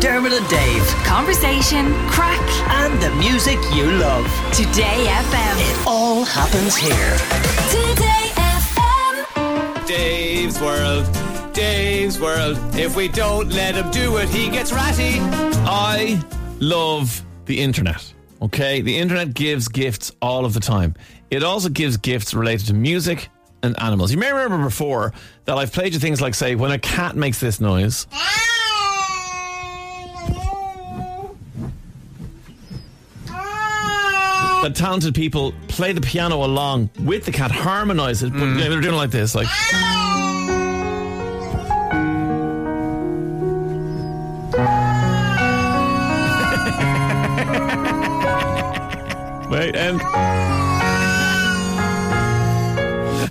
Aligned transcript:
Dermot 0.00 0.32
and 0.32 0.48
Dave, 0.48 0.86
Conversation, 1.04 1.92
crack, 2.08 2.40
and 2.70 3.02
the 3.02 3.10
music 3.16 3.58
you 3.74 3.84
love. 3.84 4.24
Today 4.50 5.04
FM. 5.06 5.56
It 5.58 5.86
all 5.86 6.24
happens 6.24 6.74
here. 6.74 7.18
Today 7.68 8.30
FM. 8.34 9.86
Dave's 9.86 10.58
World, 10.58 11.52
Dave's 11.52 12.18
World. 12.18 12.58
If 12.74 12.96
we 12.96 13.08
don't 13.08 13.50
let 13.50 13.74
him 13.74 13.90
do 13.90 14.16
it, 14.16 14.30
he 14.30 14.48
gets 14.48 14.72
ratty. 14.72 15.18
I 15.66 16.18
love 16.60 17.22
the 17.44 17.60
internet. 17.60 18.10
Okay, 18.40 18.80
the 18.80 18.96
internet 18.96 19.34
gives 19.34 19.68
gifts 19.68 20.12
all 20.22 20.46
of 20.46 20.54
the 20.54 20.60
time. 20.60 20.94
It 21.30 21.42
also 21.42 21.68
gives 21.68 21.98
gifts 21.98 22.32
related 22.32 22.68
to 22.68 22.74
music 22.74 23.28
and 23.62 23.78
animals. 23.78 24.10
You 24.12 24.16
may 24.16 24.32
remember 24.32 24.64
before 24.64 25.12
that 25.44 25.58
I've 25.58 25.74
played 25.74 25.92
you 25.92 26.00
things 26.00 26.22
like, 26.22 26.34
say, 26.34 26.54
when 26.54 26.70
a 26.70 26.78
cat 26.78 27.16
makes 27.16 27.38
this 27.38 27.60
noise. 27.60 28.06
That 34.62 34.76
talented 34.76 35.14
people 35.14 35.54
play 35.68 35.92
the 35.92 36.02
piano 36.02 36.44
along 36.44 36.90
with 37.00 37.24
the 37.24 37.32
cat, 37.32 37.50
harmonize 37.50 38.22
it, 38.22 38.32
but 38.32 38.40
you 38.40 38.54
they're 38.56 38.80
doing 38.80 38.94
it 38.94 38.98
like 38.98 39.10
this, 39.10 39.34
like. 39.34 39.46
Wait, 49.50 49.74
and 49.74 49.98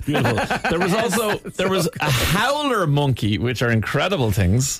beautiful. 0.04 0.70
There 0.70 0.78
was 0.78 0.94
also 0.94 1.38
there 1.56 1.68
was 1.68 1.88
a 2.00 2.10
howler 2.10 2.86
monkey, 2.86 3.38
which 3.38 3.62
are 3.62 3.70
incredible 3.70 4.30
things. 4.30 4.78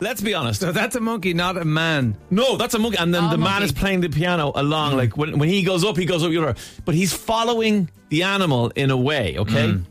Let's 0.00 0.20
be 0.20 0.34
honest. 0.34 0.60
So 0.60 0.72
that's 0.72 0.94
a 0.96 1.00
monkey, 1.00 1.32
not 1.34 1.56
a 1.56 1.64
man. 1.64 2.16
No, 2.30 2.56
that's 2.56 2.74
a 2.74 2.78
monkey, 2.78 2.98
and 2.98 3.14
then 3.14 3.24
Oh, 3.24 3.30
the 3.30 3.38
man 3.38 3.50
monkey. 3.52 3.64
is 3.64 3.72
playing 3.72 4.00
the 4.02 4.08
piano 4.08 4.52
along. 4.54 4.92
Mm. 4.92 4.96
Like 4.96 5.16
when, 5.16 5.38
when 5.38 5.48
he 5.48 5.62
goes 5.62 5.84
up, 5.84 5.96
he 5.96 6.04
goes 6.04 6.22
up. 6.22 6.30
the 6.30 6.38
other. 6.38 6.54
But 6.84 6.94
he's 6.94 7.12
following 7.12 7.90
the 8.10 8.22
animal 8.24 8.70
in 8.76 8.90
a 8.90 8.96
way. 8.96 9.36
Okay, 9.38 9.68
Mm. 9.68 9.82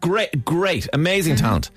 great, 0.00 0.44
great, 0.44 0.88
amazing 0.92 1.36
talent. 1.36 1.70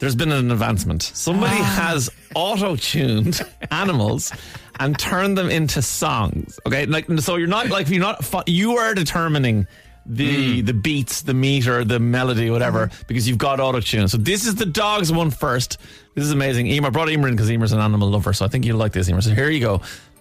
There's 0.00 0.16
been 0.16 0.32
an 0.32 0.50
advancement. 0.50 1.02
Somebody 1.02 1.56
Ah. 1.58 1.90
has 1.92 2.10
auto-tuned 2.34 3.40
animals 3.70 4.32
and 4.80 4.98
turned 4.98 5.38
them 5.38 5.48
into 5.50 5.80
songs. 5.82 6.58
Okay, 6.66 6.84
like 6.86 7.06
so 7.20 7.36
you're 7.36 7.46
not 7.48 7.68
like 7.70 7.88
you're 7.88 8.00
not 8.00 8.24
fo- 8.24 8.42
you 8.46 8.76
are 8.76 8.94
determining 8.94 9.66
the 10.06 10.62
Mm. 10.62 10.66
the 10.66 10.74
beats, 10.74 11.22
the 11.22 11.34
meter, 11.34 11.84
the 11.84 11.98
melody, 11.98 12.50
whatever, 12.50 12.90
because 13.06 13.26
you've 13.28 13.38
got 13.38 13.60
auto-tune. 13.60 14.08
So 14.08 14.18
this 14.18 14.46
is 14.46 14.54
the 14.56 14.66
dogs 14.66 15.10
one 15.12 15.30
first. 15.30 15.78
This 16.14 16.24
is 16.24 16.30
amazing. 16.32 16.66
Emer 16.66 16.88
I 16.88 16.90
brought 16.90 17.08
Emer 17.10 17.28
in 17.28 17.34
because 17.34 17.50
Emer's 17.50 17.72
an 17.72 17.80
animal 17.80 18.08
lover, 18.10 18.32
so 18.32 18.44
I 18.44 18.48
think 18.48 18.64
you'll 18.66 18.78
like 18.78 18.92
this, 18.92 19.08
Emer. 19.08 19.20
So 19.22 19.34
here 19.34 19.50
you 19.50 19.60
go. 19.60 19.80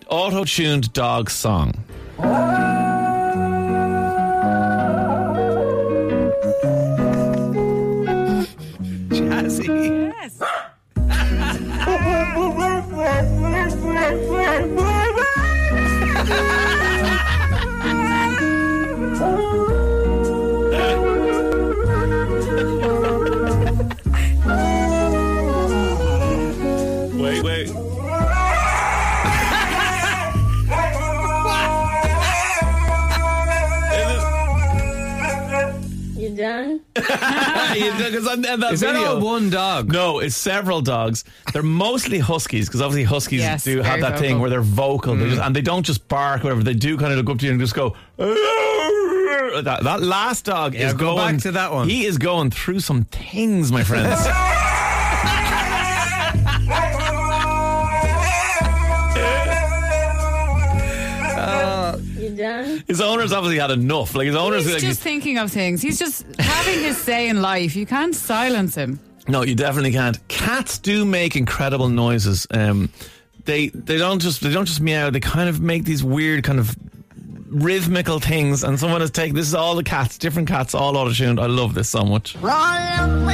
Auto-tuned 0.10 0.94
dog 0.94 1.30
song. 1.30 1.74
Wait, 27.24 27.42
wait. 27.42 27.70
You 36.16 36.36
done? 36.36 36.82
Because 37.74 38.28
on 38.28 38.42
that 38.44 38.60
Is 38.72 38.82
that 38.82 38.94
video, 38.94 39.16
all 39.16 39.20
one 39.22 39.50
dog? 39.50 39.92
No, 39.92 40.20
it's 40.20 40.36
several 40.36 40.82
dogs. 40.82 41.24
They're 41.54 41.64
mostly 41.64 42.20
huskies 42.20 42.68
because 42.68 42.82
obviously 42.82 43.04
huskies 43.04 43.40
Yes, 43.42 43.64
do 43.64 43.78
have 43.78 44.00
very 44.00 44.02
that 44.02 44.20
thing 44.20 44.30
vocal. 44.34 44.42
where 44.42 44.50
they're 44.52 44.62
vocal, 44.62 45.16
they 45.16 45.26
mm. 45.26 45.30
just, 45.32 45.42
and 45.42 45.56
they 45.56 45.62
don't 45.62 45.84
just 45.84 46.08
bark. 46.08 46.42
or 46.42 46.44
Whatever 46.44 46.64
they 46.64 46.76
do, 46.76 46.98
kind 46.98 47.12
of 47.12 47.18
look 47.18 47.30
up 47.32 47.40
to 47.40 47.46
you 47.46 47.52
and 47.52 47.60
just 47.60 47.74
go. 47.74 47.96
That, 48.20 49.80
that 49.84 50.02
last 50.04 50.46
dog 50.46 50.76
Yeah, 50.76 50.88
is 50.88 50.94
go 50.94 51.16
going 51.16 51.36
back 51.36 51.44
to 51.44 51.52
that 51.54 51.72
one. 51.74 51.90
He 51.90 52.06
is 52.06 52.20
going 52.20 52.52
through 52.52 52.82
some 52.82 53.06
things, 53.06 53.72
my 53.72 53.84
friends. 53.84 54.28
his 62.88 63.02
owners 63.02 63.32
obviously 63.32 63.60
had 63.60 63.72
enough. 63.72 64.16
Like 64.16 64.28
his 64.28 64.36
owners, 64.36 64.66
He's 64.66 64.74
like, 64.74 64.82
just 64.82 65.02
thinking 65.02 65.38
of 65.38 65.52
things. 65.52 65.82
He's 65.82 66.00
just 66.00 66.26
having 66.40 66.80
his 66.80 66.98
say 66.98 67.30
in 67.30 67.42
life. 67.42 67.76
You 67.76 67.86
can't 67.86 68.16
silence 68.16 68.76
him. 68.76 69.00
No, 69.28 69.44
you 69.44 69.56
definitely 69.56 69.92
can't. 69.92 70.26
Cats 70.28 70.80
do 70.80 71.06
make 71.06 71.36
incredible 71.36 71.90
noises. 71.90 72.46
Um, 72.52 72.90
they 73.46 73.68
they 73.70 73.98
don't 73.98 74.20
just 74.22 74.42
they 74.42 74.52
don't 74.52 74.66
just 74.66 74.82
meow. 74.82 75.10
They 75.10 75.20
kind 75.20 75.50
of 75.50 75.62
make 75.62 75.86
these 75.86 76.04
weird 76.04 76.44
kind 76.44 76.60
of 76.60 76.76
rhythmical 77.48 78.20
things. 78.20 78.64
And 78.64 78.80
someone 78.80 79.02
has 79.02 79.12
taken 79.12 79.36
this 79.36 79.48
is 79.48 79.56
all 79.56 79.76
the 79.76 79.84
cats, 79.84 80.18
different 80.18 80.48
cats, 80.48 80.76
all 80.76 80.98
auto 80.98 81.14
tuned. 81.14 81.40
I 81.40 81.46
love 81.46 81.74
this 81.74 81.90
so 81.90 82.04
much. 82.04 82.36
I 82.44 83.34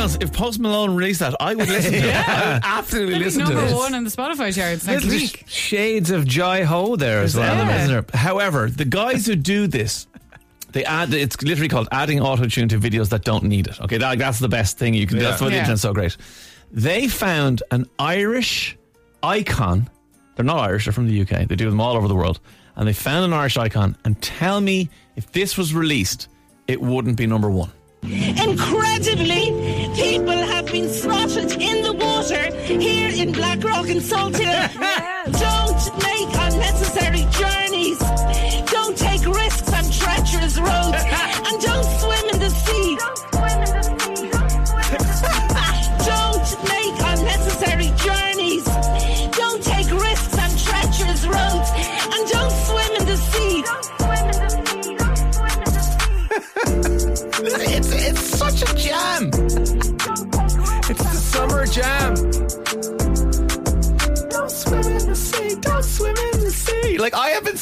gotta 0.00 0.18
be 0.18 0.22
honest. 0.22 0.22
If 0.22 0.32
Post 0.32 0.60
Malone 0.60 0.94
released 0.94 1.20
that, 1.20 1.34
I 1.40 1.54
would 1.54 1.68
listen 1.68 1.92
to 1.92 1.98
it. 1.98 2.14
I 2.28 2.52
would 2.54 2.62
absolutely 2.64 3.14
He's 3.16 3.36
listen 3.36 3.46
to 3.46 3.52
it. 3.52 3.54
number 3.66 3.76
one 3.76 3.94
in 3.94 4.04
the 4.04 4.10
Spotify 4.10 4.54
charts 4.54 4.86
next 4.86 5.04
Little 5.04 5.10
week. 5.20 5.44
sh- 5.46 5.52
shades 5.52 6.10
of 6.10 6.26
Jai 6.26 6.62
Ho 6.62 6.96
there 6.96 7.20
as 7.20 7.36
well. 7.36 7.54
Yeah. 7.54 7.84
Isn't 7.84 8.06
there? 8.06 8.20
However, 8.20 8.68
the 8.70 8.84
guys 8.84 9.26
who 9.26 9.36
do 9.36 9.66
this, 9.66 10.06
they 10.72 10.84
add. 10.84 11.12
It's 11.14 11.40
literally 11.42 11.68
called 11.68 11.88
adding 11.92 12.20
auto 12.20 12.46
tune 12.46 12.68
to 12.68 12.78
videos 12.78 13.08
that 13.10 13.24
don't 13.24 13.44
need 13.44 13.66
it. 13.66 13.80
Okay, 13.80 13.98
that, 13.98 14.18
that's 14.18 14.38
the 14.38 14.48
best 14.48 14.78
thing 14.78 14.94
you 14.94 15.06
can. 15.06 15.18
do. 15.18 15.24
Yeah. 15.24 15.30
That's 15.30 15.42
why 15.42 15.48
the 15.48 15.54
Yeah. 15.54 15.60
internet's 15.60 15.82
so 15.82 15.92
great. 15.92 16.16
They 16.72 17.08
found 17.08 17.62
an 17.70 17.86
Irish 17.98 18.76
icon. 19.22 19.90
They're 20.36 20.44
not 20.44 20.58
Irish. 20.60 20.84
They're 20.86 20.92
from 20.92 21.08
the 21.08 21.20
UK. 21.22 21.46
They 21.48 21.56
do 21.56 21.68
them 21.68 21.80
all 21.80 21.96
over 21.96 22.06
the 22.08 22.14
world. 22.14 22.40
And 22.76 22.86
they 22.88 22.92
found 22.92 23.24
an 23.26 23.32
Irish 23.32 23.56
icon. 23.56 23.96
And 24.04 24.20
tell 24.22 24.60
me, 24.60 24.88
if 25.16 25.30
this 25.32 25.58
was 25.58 25.74
released, 25.74 26.28
it 26.68 26.80
wouldn't 26.80 27.16
be 27.16 27.26
number 27.26 27.50
one. 27.50 27.70
Incredibly, 28.02 29.52
people 29.94 30.32
have 30.32 30.66
been 30.66 30.88
slaughtered 30.88 31.52
in 31.52 31.82
the 31.82 31.92
water 31.92 32.54
here 32.64 33.10
in 33.10 33.32
Blackrock 33.32 33.88
and 33.88 34.00
Salthill. 34.00 34.40
Don't 35.40 35.98
make 36.02 36.28
unnecessary 36.34 37.19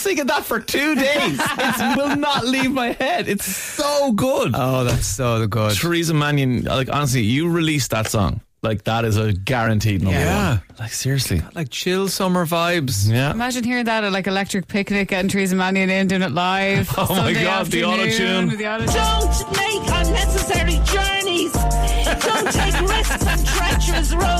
I 0.08 0.10
have 0.10 0.16
singing 0.16 0.26
that 0.26 0.44
for 0.44 0.60
two 0.60 0.94
days. 0.94 1.38
it 1.40 1.96
will 1.96 2.16
not 2.16 2.44
leave 2.46 2.72
my 2.72 2.92
head. 2.92 3.28
It's 3.28 3.44
so 3.44 4.12
good. 4.12 4.52
Oh, 4.54 4.84
that's 4.84 5.06
so 5.06 5.46
good. 5.46 5.76
Teresa 5.76 6.14
Mannion, 6.14 6.64
like 6.64 6.88
honestly, 6.90 7.22
you 7.22 7.50
released 7.50 7.90
that 7.90 8.08
song. 8.08 8.40
Like 8.62 8.84
that 8.84 9.04
is 9.04 9.16
a 9.16 9.32
guaranteed 9.32 10.02
number 10.02 10.18
Yeah. 10.18 10.48
one. 10.54 10.62
Like 10.80 10.92
seriously. 10.92 11.42
Like 11.54 11.68
chill 11.70 12.08
summer 12.08 12.44
vibes. 12.46 13.08
Yeah. 13.10 13.30
Imagine 13.30 13.62
hearing 13.64 13.84
that 13.84 14.02
at 14.02 14.10
like 14.12 14.26
Electric 14.26 14.66
Picnic, 14.66 15.08
getting 15.08 15.28
Teresa 15.30 15.54
Mannion 15.54 15.90
in, 15.90 16.06
doing 16.08 16.22
it 16.22 16.32
live. 16.32 16.88
Oh 16.98 17.06
my 17.10 17.16
Sunday 17.16 17.44
God, 17.44 17.66
the 17.66 17.82
afternoon 17.84 18.00
auto-tune. 18.00 18.48
with 18.48 18.58
the 18.58 18.66
auto-tune. 18.66 18.94
Don't 18.94 19.52
make 19.52 19.90
unnecessary 19.92 20.78
journeys. 20.84 21.52
Don't 21.52 22.50
take 22.50 22.80
risks 22.80 23.26
on 23.26 23.44
treacherous 23.44 24.14
roads. 24.14 24.37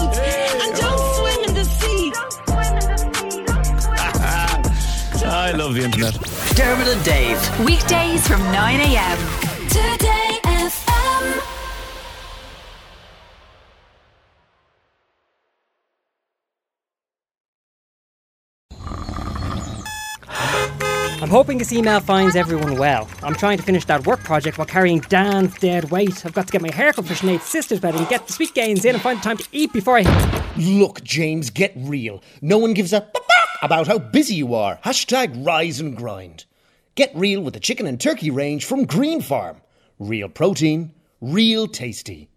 I 5.69 5.71
love 5.71 5.77
the 5.77 5.85
internet. 5.85 6.15
Dermot 6.57 6.89
and 6.89 7.05
Dave. 7.05 7.61
Weekdays 7.61 8.27
from 8.27 8.41
9 8.41 8.81
a.m. 8.81 9.19
Today 9.69 10.41
FM. 10.45 11.43
I'm 21.21 21.29
hoping 21.29 21.59
this 21.59 21.71
email 21.75 22.01
finds 22.01 22.35
everyone 22.35 22.79
well. 22.79 23.07
I'm 23.23 23.35
trying 23.35 23.59
to 23.59 23.63
finish 23.63 23.85
that 23.85 24.07
work 24.07 24.21
project 24.21 24.57
while 24.57 24.67
carrying 24.67 25.01
Dan's 25.01 25.55
dead 25.59 25.91
weight. 25.91 26.25
I've 26.25 26.33
got 26.33 26.47
to 26.47 26.53
get 26.53 26.63
my 26.63 26.73
hair 26.73 26.95
cut 26.95 27.05
for 27.05 27.13
Sinead's 27.13 27.45
sister's 27.45 27.83
wedding, 27.83 28.07
get 28.07 28.27
the 28.27 28.33
sweet 28.33 28.55
gains 28.55 28.87
in, 28.87 28.95
and 28.95 29.03
find 29.03 29.19
the 29.19 29.23
time 29.23 29.37
to 29.37 29.47
eat 29.53 29.75
before 29.75 29.99
I. 29.99 30.53
Look, 30.57 31.05
James, 31.05 31.51
get 31.51 31.75
real. 31.77 32.23
No 32.41 32.57
one 32.57 32.73
gives 32.73 32.95
a 32.95 33.03
about 33.63 33.87
how 33.87 33.99
busy 33.99 34.35
you 34.35 34.55
are. 34.55 34.79
Hashtag 34.85 35.47
rise 35.47 35.81
and 35.81 35.97
grind. 35.97 36.45
Get 36.95 37.13
real 37.15 37.41
with 37.41 37.55
the 37.55 37.61
chicken 37.61 37.87
and 37.87 38.01
turkey 38.01 38.31
range 38.31 38.65
from 38.65 38.85
Green 38.85 39.21
Farm. 39.21 39.61
Real 39.99 40.29
protein, 40.29 40.93
real 41.21 41.67
tasty. 41.67 42.29